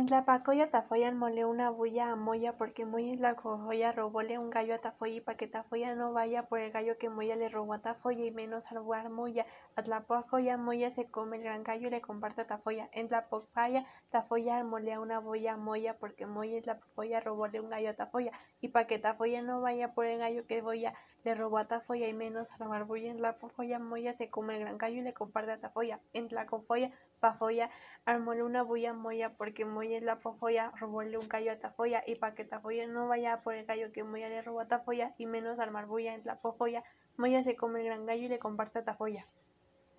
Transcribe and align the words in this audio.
En 0.00 0.06
Tlapacoya 0.06 0.70
Tafoya 0.70 1.12
mole 1.12 1.44
una 1.44 1.68
bulla 1.68 2.12
a 2.12 2.16
Moya 2.16 2.56
porque 2.56 2.86
Moya 2.86 3.12
es 3.12 3.20
la 3.20 3.34
cojoya 3.36 3.92
robóle 3.92 4.38
un 4.38 4.48
gallo 4.48 4.74
a 4.74 4.78
Tafoya 4.78 5.16
y 5.16 5.20
pa' 5.20 5.34
que 5.34 5.46
Tafoya 5.46 5.94
no 5.94 6.14
vaya 6.14 6.44
por 6.44 6.58
el 6.58 6.72
gallo 6.72 6.96
que 6.96 7.10
Moya 7.10 7.36
le 7.36 7.50
robó 7.50 7.74
a 7.74 7.82
Tafoya 7.82 8.24
y 8.24 8.30
menos 8.30 8.72
al 8.72 8.80
Moya. 9.10 9.44
A 9.76 9.82
Tlapacoya 9.82 10.56
Moya 10.56 10.90
se 10.90 11.10
come 11.10 11.36
el 11.36 11.42
gran 11.42 11.64
gallo 11.64 11.88
y 11.88 11.90
le 11.90 12.00
comparte 12.00 12.40
a 12.40 12.46
Tafoya. 12.46 12.88
En 12.92 13.08
Tlapocaya 13.08 13.84
Tafoya 14.08 14.64
mole 14.64 14.98
una 14.98 15.18
bulla 15.18 15.52
a 15.52 15.56
Moya 15.58 15.98
porque 15.98 16.24
Moya 16.24 16.56
es 16.56 16.64
la 16.64 16.80
cojoya 16.80 17.20
robóle 17.20 17.60
un 17.60 17.68
gallo 17.68 17.90
a 17.90 17.94
Tafoya 17.94 18.32
y 18.62 18.68
pa' 18.68 18.86
que 18.86 18.98
Tafoya 18.98 19.42
no 19.42 19.60
vaya 19.60 19.92
por 19.92 20.06
el 20.06 20.18
gallo 20.18 20.46
que 20.46 20.62
Moya 20.62 20.94
le 21.24 21.34
robó 21.34 21.58
a 21.58 21.66
Tafoya 21.66 22.08
y 22.08 22.14
menos 22.14 22.50
al 22.52 22.68
Barbulla. 22.68 23.10
En 23.10 23.18
Tlapojoya 23.18 23.78
Moya 23.78 24.14
se 24.14 24.30
come 24.30 24.54
el 24.54 24.60
gran 24.60 24.78
gallo 24.78 25.00
y 25.00 25.02
le 25.02 25.12
comparte 25.12 25.52
a 25.52 25.60
Tafoya. 25.60 26.00
En 26.14 26.28
Tlacopoya 26.28 26.90
Pafoya 27.20 27.68
armóle 28.06 28.42
una 28.42 28.62
bulla 28.62 28.92
a 28.92 28.94
Moya 28.94 29.34
porque 29.36 29.66
Moya 29.66 29.89
la 29.98 30.20
Tafoya 30.20 30.72
robóle 30.78 31.18
un 31.18 31.28
gallo 31.28 31.50
a 31.50 31.58
Tafoya 31.58 32.04
y 32.06 32.14
pa' 32.14 32.34
que 32.34 32.44
Tafoya 32.44 32.86
no 32.86 33.08
vaya 33.08 33.40
por 33.42 33.54
el 33.54 33.66
gallo 33.66 33.90
que 33.90 34.04
Moya 34.04 34.28
le 34.28 34.42
robó 34.42 34.60
a 34.60 34.68
Tafoya 34.68 35.14
y 35.18 35.26
menos 35.26 35.58
al 35.58 35.72
Marbulla 35.72 36.14
en 36.14 36.22
la 36.24 36.38
Moya 37.16 37.42
se 37.42 37.56
come 37.56 37.80
el 37.80 37.86
gran 37.86 38.06
gallo 38.06 38.22
y 38.22 38.28
le 38.28 38.38
comparte 38.38 38.78
a 38.78 38.84
Tafoya. 38.84 39.26